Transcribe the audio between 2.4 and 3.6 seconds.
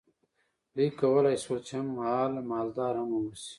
مالدار هم واوسي.